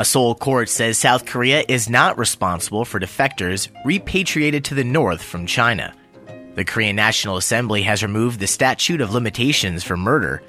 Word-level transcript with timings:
A 0.00 0.04
Seoul 0.06 0.34
court 0.34 0.70
says 0.70 0.96
South 0.96 1.26
Korea 1.26 1.62
is 1.68 1.90
not 1.90 2.16
responsible 2.16 2.86
for 2.86 2.98
defectors 2.98 3.68
repatriated 3.84 4.64
to 4.64 4.74
the 4.74 4.82
north 4.82 5.22
from 5.22 5.44
China. 5.44 5.92
The 6.54 6.64
Korean 6.64 6.96
National 6.96 7.36
Assembly 7.36 7.82
has 7.82 8.02
removed 8.02 8.40
the 8.40 8.46
statute 8.46 9.02
of 9.02 9.12
limitations 9.12 9.84
for 9.84 9.98
murder, 9.98 10.42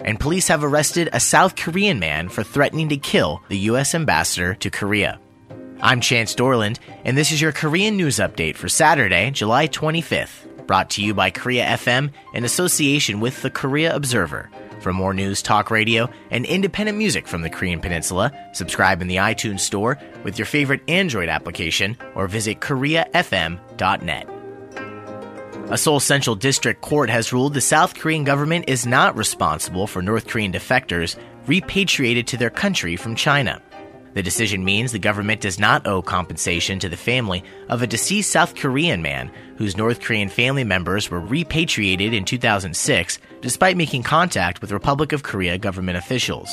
and 0.00 0.18
police 0.18 0.48
have 0.48 0.64
arrested 0.64 1.08
a 1.12 1.20
South 1.20 1.54
Korean 1.54 2.00
man 2.00 2.28
for 2.28 2.42
threatening 2.42 2.88
to 2.88 2.96
kill 2.96 3.44
the 3.46 3.58
U.S. 3.70 3.94
ambassador 3.94 4.56
to 4.56 4.70
Korea. 4.70 5.20
I'm 5.80 6.00
Chance 6.00 6.34
Dorland, 6.34 6.80
and 7.04 7.16
this 7.16 7.30
is 7.30 7.40
your 7.40 7.52
Korean 7.52 7.96
news 7.96 8.16
update 8.16 8.56
for 8.56 8.68
Saturday, 8.68 9.30
July 9.30 9.68
25th, 9.68 10.66
brought 10.66 10.90
to 10.90 11.04
you 11.04 11.14
by 11.14 11.30
Korea 11.30 11.64
FM 11.64 12.10
in 12.34 12.42
association 12.42 13.20
with 13.20 13.40
the 13.42 13.50
Korea 13.50 13.94
Observer. 13.94 14.50
For 14.86 14.92
more 14.92 15.12
news, 15.12 15.42
talk 15.42 15.72
radio, 15.72 16.08
and 16.30 16.46
independent 16.46 16.96
music 16.96 17.26
from 17.26 17.42
the 17.42 17.50
Korean 17.50 17.80
Peninsula, 17.80 18.30
subscribe 18.52 19.02
in 19.02 19.08
the 19.08 19.16
iTunes 19.16 19.58
Store 19.58 19.98
with 20.22 20.38
your 20.38 20.46
favorite 20.46 20.80
Android 20.86 21.28
application 21.28 21.96
or 22.14 22.28
visit 22.28 22.60
KoreaFM.net. 22.60 24.28
A 25.72 25.76
Seoul 25.76 25.98
Central 25.98 26.36
District 26.36 26.80
Court 26.82 27.10
has 27.10 27.32
ruled 27.32 27.54
the 27.54 27.60
South 27.60 27.96
Korean 27.96 28.22
government 28.22 28.66
is 28.68 28.86
not 28.86 29.16
responsible 29.16 29.88
for 29.88 30.02
North 30.02 30.28
Korean 30.28 30.52
defectors 30.52 31.18
repatriated 31.48 32.28
to 32.28 32.36
their 32.36 32.48
country 32.48 32.94
from 32.94 33.16
China. 33.16 33.60
The 34.16 34.22
decision 34.22 34.64
means 34.64 34.92
the 34.92 34.98
government 34.98 35.42
does 35.42 35.58
not 35.58 35.86
owe 35.86 36.00
compensation 36.00 36.78
to 36.78 36.88
the 36.88 36.96
family 36.96 37.44
of 37.68 37.82
a 37.82 37.86
deceased 37.86 38.30
South 38.30 38.54
Korean 38.54 39.02
man 39.02 39.30
whose 39.58 39.76
North 39.76 40.00
Korean 40.00 40.30
family 40.30 40.64
members 40.64 41.10
were 41.10 41.20
repatriated 41.20 42.14
in 42.14 42.24
2006 42.24 43.18
despite 43.42 43.76
making 43.76 44.04
contact 44.04 44.62
with 44.62 44.72
Republic 44.72 45.12
of 45.12 45.22
Korea 45.22 45.58
government 45.58 45.98
officials. 45.98 46.50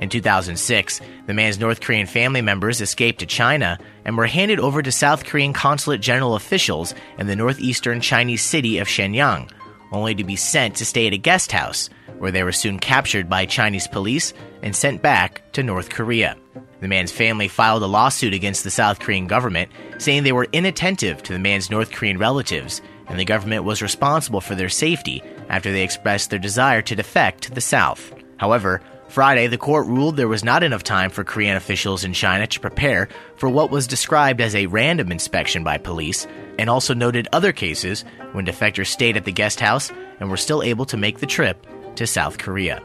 In 0.00 0.08
2006, 0.08 1.00
the 1.26 1.34
man's 1.34 1.58
North 1.58 1.80
Korean 1.80 2.06
family 2.06 2.42
members 2.42 2.80
escaped 2.80 3.18
to 3.18 3.26
China 3.26 3.76
and 4.04 4.16
were 4.16 4.28
handed 4.28 4.60
over 4.60 4.80
to 4.80 4.92
South 4.92 5.24
Korean 5.24 5.52
consulate 5.52 6.00
general 6.00 6.36
officials 6.36 6.94
in 7.18 7.26
the 7.26 7.34
northeastern 7.34 8.00
Chinese 8.00 8.44
city 8.44 8.78
of 8.78 8.86
Shenyang, 8.86 9.50
only 9.90 10.14
to 10.14 10.22
be 10.22 10.36
sent 10.36 10.76
to 10.76 10.86
stay 10.86 11.08
at 11.08 11.12
a 11.12 11.18
guest 11.18 11.50
house, 11.50 11.90
where 12.20 12.30
they 12.30 12.44
were 12.44 12.52
soon 12.52 12.78
captured 12.78 13.28
by 13.28 13.46
Chinese 13.46 13.88
police 13.88 14.32
and 14.62 14.76
sent 14.76 15.00
back 15.02 15.42
to 15.52 15.62
North 15.62 15.88
Korea. 15.88 16.36
The 16.80 16.88
man's 16.88 17.10
family 17.10 17.48
filed 17.48 17.82
a 17.82 17.86
lawsuit 17.86 18.34
against 18.34 18.62
the 18.62 18.70
South 18.70 19.00
Korean 19.00 19.26
government, 19.26 19.70
saying 19.98 20.22
they 20.22 20.32
were 20.32 20.46
inattentive 20.52 21.22
to 21.24 21.32
the 21.32 21.38
man's 21.38 21.70
North 21.70 21.90
Korean 21.90 22.18
relatives, 22.18 22.82
and 23.08 23.18
the 23.18 23.24
government 23.24 23.64
was 23.64 23.82
responsible 23.82 24.42
for 24.42 24.54
their 24.54 24.68
safety 24.68 25.22
after 25.48 25.72
they 25.72 25.82
expressed 25.82 26.28
their 26.28 26.38
desire 26.38 26.82
to 26.82 26.94
defect 26.94 27.42
to 27.44 27.52
the 27.52 27.60
South. 27.60 28.12
However, 28.36 28.82
Friday, 29.08 29.46
the 29.46 29.58
court 29.58 29.86
ruled 29.86 30.16
there 30.16 30.28
was 30.28 30.44
not 30.44 30.62
enough 30.62 30.84
time 30.84 31.10
for 31.10 31.24
Korean 31.24 31.56
officials 31.56 32.04
in 32.04 32.12
China 32.12 32.46
to 32.46 32.60
prepare 32.60 33.08
for 33.36 33.48
what 33.48 33.70
was 33.70 33.86
described 33.86 34.40
as 34.40 34.54
a 34.54 34.66
random 34.66 35.10
inspection 35.10 35.64
by 35.64 35.78
police, 35.78 36.26
and 36.58 36.68
also 36.68 36.94
noted 36.94 37.28
other 37.32 37.52
cases 37.52 38.04
when 38.32 38.46
defectors 38.46 38.86
stayed 38.86 39.16
at 39.16 39.24
the 39.24 39.32
guest 39.32 39.58
house 39.58 39.90
and 40.20 40.30
were 40.30 40.36
still 40.36 40.62
able 40.62 40.84
to 40.84 40.98
make 40.98 41.18
the 41.18 41.26
trip 41.26 41.66
to 41.96 42.06
South 42.06 42.38
Korea. 42.38 42.82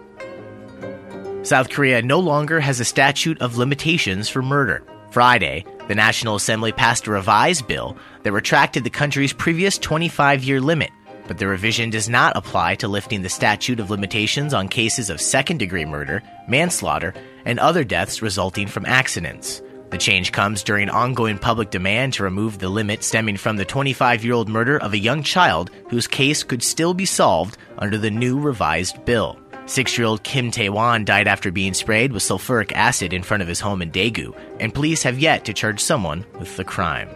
South 1.44 1.70
Korea 1.70 2.02
no 2.02 2.20
longer 2.20 2.60
has 2.60 2.80
a 2.80 2.86
statute 2.86 3.40
of 3.42 3.58
limitations 3.58 4.30
for 4.30 4.42
murder. 4.42 4.84
Friday, 5.12 5.64
the 5.88 5.96
National 5.96 6.36
Assembly 6.36 6.72
passed 6.72 7.08
a 7.08 7.12
revised 7.12 7.68
bill 7.68 7.96
that 8.24 8.32
retracted 8.32 8.84
the 8.84 8.90
country's 8.90 9.32
previous 9.32 9.78
25 9.78 10.44
year 10.44 10.60
limit, 10.60 10.90
but 11.28 11.38
the 11.38 11.48
revision 11.48 11.90
does 11.90 12.10
not 12.10 12.36
apply 12.36 12.76
to 12.76 12.88
lifting 12.88 13.22
the 13.22 13.30
statute 13.30 13.80
of 13.80 13.92
limitations 13.92 14.54
on 14.54 14.68
cases 14.68 15.10
of 15.10 15.22
second 15.22 15.58
degree 15.58 15.86
murder, 15.86 16.24
manslaughter, 16.48 17.14
and 17.46 17.60
other 17.60 17.84
deaths 17.84 18.22
resulting 18.22 18.68
from 18.68 18.86
accidents. 18.86 19.62
The 19.92 19.98
change 19.98 20.32
comes 20.32 20.64
during 20.64 20.90
ongoing 20.90 21.38
public 21.38 21.70
demand 21.70 22.14
to 22.14 22.24
remove 22.24 22.60
the 22.60 22.70
limit 22.70 23.04
stemming 23.04 23.38
from 23.38 23.58
the 23.58 23.66
25 23.66 24.26
year 24.26 24.34
old 24.34 24.50
murder 24.50 24.78
of 24.78 24.94
a 24.94 24.98
young 24.98 25.24
child 25.24 25.72
whose 25.90 26.08
case 26.08 26.44
could 26.44 26.64
still 26.64 26.94
be 26.94 27.06
solved 27.06 27.58
under 27.78 27.98
the 27.98 28.12
new 28.12 28.40
revised 28.40 29.06
bill. 29.06 29.40
Six 29.68 29.98
year 29.98 30.06
old 30.08 30.24
Kim 30.24 30.52
Tae 30.52 30.70
Wan 30.70 31.06
died 31.06 31.28
after 31.28 31.52
being 31.52 31.74
sprayed 31.74 32.12
with 32.12 32.24
sulfuric 32.24 32.72
acid 32.74 33.14
in 33.14 33.24
front 33.24 33.42
of 33.42 33.50
his 33.50 33.60
home 33.60 33.82
in 33.82 33.92
Daegu, 33.92 34.36
and 34.60 34.74
police 34.74 35.02
have 35.04 35.20
yet 35.20 35.46
to 35.46 35.54
charge 35.54 35.80
someone 35.80 36.26
with 36.40 36.56
the 36.58 36.64
crime. 36.64 37.10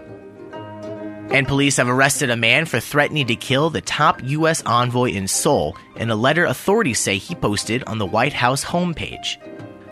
And 1.31 1.47
police 1.47 1.77
have 1.77 1.87
arrested 1.87 2.31
a 2.31 2.35
man 2.35 2.65
for 2.65 2.79
threatening 2.79 3.27
to 3.27 3.35
kill 3.35 3.69
the 3.69 3.81
top 3.81 4.19
U.S. 4.23 4.63
envoy 4.65 5.11
in 5.11 5.27
Seoul 5.27 5.77
in 5.95 6.09
a 6.09 6.15
letter 6.15 6.45
authorities 6.45 6.99
say 6.99 7.17
he 7.19 7.35
posted 7.35 7.83
on 7.83 7.99
the 7.99 8.05
White 8.05 8.33
House 8.33 8.65
homepage. 8.65 9.37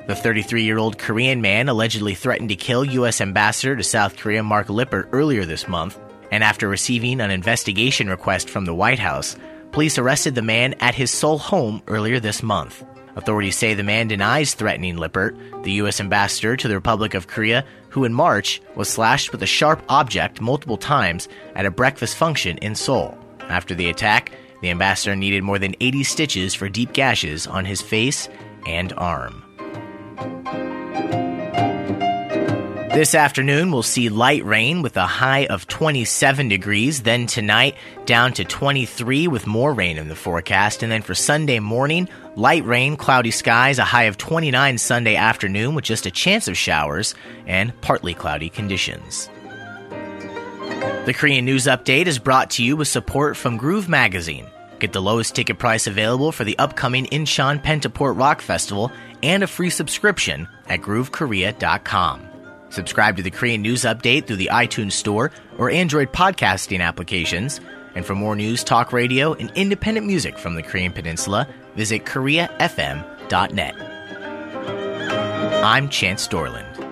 The 0.07 0.15
33 0.15 0.63
year 0.63 0.77
old 0.77 0.97
Korean 0.97 1.41
man 1.41 1.69
allegedly 1.69 2.15
threatened 2.15 2.49
to 2.49 2.55
kill 2.55 2.85
U.S. 2.85 3.21
Ambassador 3.21 3.75
to 3.75 3.83
South 3.83 4.15
Korea 4.17 4.41
Mark 4.41 4.69
Lippert 4.69 5.09
earlier 5.11 5.45
this 5.45 5.67
month, 5.67 5.99
and 6.31 6.43
after 6.43 6.67
receiving 6.67 7.19
an 7.19 7.29
investigation 7.29 8.09
request 8.09 8.49
from 8.49 8.65
the 8.65 8.73
White 8.73 8.99
House, 8.99 9.35
Police 9.71 9.97
arrested 9.97 10.33
the 10.33 10.41
man 10.41 10.73
at 10.79 10.95
his 10.95 11.11
Seoul 11.11 11.37
home 11.37 11.83
earlier 11.87 12.19
this 12.19 12.41
month. 12.41 12.83
Authorities 13.15 13.57
say 13.57 13.73
the 13.73 13.83
man 13.83 14.07
denies 14.07 14.53
threatening 14.53 14.97
Lippert, 14.97 15.35
the 15.63 15.73
U.S. 15.73 15.99
ambassador 15.99 16.55
to 16.55 16.67
the 16.67 16.75
Republic 16.75 17.13
of 17.13 17.27
Korea, 17.27 17.65
who 17.89 18.03
in 18.03 18.13
March 18.13 18.61
was 18.75 18.89
slashed 18.89 19.31
with 19.31 19.43
a 19.43 19.47
sharp 19.47 19.83
object 19.89 20.41
multiple 20.41 20.77
times 20.77 21.27
at 21.55 21.65
a 21.65 21.71
breakfast 21.71 22.15
function 22.15 22.57
in 22.59 22.75
Seoul. 22.75 23.17
After 23.49 23.75
the 23.75 23.89
attack, 23.89 24.31
the 24.61 24.69
ambassador 24.69 25.15
needed 25.15 25.43
more 25.43 25.59
than 25.59 25.75
80 25.79 26.03
stitches 26.03 26.53
for 26.53 26.69
deep 26.69 26.93
gashes 26.93 27.45
on 27.45 27.65
his 27.65 27.81
face 27.81 28.29
and 28.65 28.93
arm. 28.93 29.43
This 32.97 33.13
afternoon, 33.13 33.71
we'll 33.71 33.83
see 33.83 34.09
light 34.09 34.43
rain 34.43 34.81
with 34.81 34.97
a 34.97 35.05
high 35.05 35.45
of 35.45 35.67
27 35.67 36.47
degrees. 36.49 37.03
Then 37.03 37.27
tonight, 37.27 37.75
down 38.07 38.33
to 38.33 38.43
23 38.43 39.27
with 39.27 39.45
more 39.45 39.71
rain 39.71 39.99
in 39.99 40.07
the 40.07 40.15
forecast. 40.15 40.81
And 40.81 40.91
then 40.91 41.03
for 41.03 41.13
Sunday 41.13 41.59
morning, 41.59 42.09
light 42.35 42.65
rain, 42.65 42.97
cloudy 42.97 43.29
skies, 43.29 43.77
a 43.77 43.83
high 43.83 44.05
of 44.05 44.17
29 44.17 44.79
Sunday 44.79 45.15
afternoon 45.15 45.75
with 45.75 45.85
just 45.85 46.07
a 46.07 46.11
chance 46.11 46.47
of 46.47 46.57
showers 46.57 47.13
and 47.45 47.79
partly 47.81 48.15
cloudy 48.15 48.49
conditions. 48.49 49.29
The 51.05 51.13
Korean 51.15 51.45
News 51.45 51.65
Update 51.65 52.07
is 52.07 52.17
brought 52.17 52.49
to 52.49 52.63
you 52.63 52.75
with 52.75 52.87
support 52.87 53.37
from 53.37 53.57
Groove 53.57 53.87
Magazine. 53.87 54.47
Get 54.79 54.91
the 54.91 55.03
lowest 55.03 55.35
ticket 55.35 55.59
price 55.59 55.85
available 55.85 56.31
for 56.31 56.45
the 56.45 56.57
upcoming 56.57 57.05
Incheon 57.05 57.63
Pentaport 57.63 58.17
Rock 58.17 58.41
Festival 58.41 58.91
and 59.21 59.43
a 59.43 59.47
free 59.47 59.69
subscription 59.69 60.47
at 60.67 60.81
groovekorea.com. 60.81 62.26
Subscribe 62.69 63.17
to 63.17 63.23
the 63.23 63.31
Korean 63.31 63.61
News 63.61 63.83
Update 63.83 64.27
through 64.27 64.35
the 64.37 64.49
iTunes 64.51 64.93
Store 64.93 65.31
or 65.57 65.69
Android 65.69 66.11
podcasting 66.13 66.81
applications. 66.81 67.59
And 67.95 68.05
for 68.05 68.15
more 68.15 68.35
news, 68.35 68.63
talk 68.63 68.93
radio, 68.93 69.33
and 69.33 69.51
independent 69.55 70.05
music 70.05 70.37
from 70.37 70.55
the 70.55 70.63
Korean 70.63 70.91
Peninsula, 70.91 71.47
visit 71.75 72.05
KoreaFM.net. 72.05 73.75
I'm 75.63 75.89
Chance 75.89 76.27
Dorland. 76.27 76.86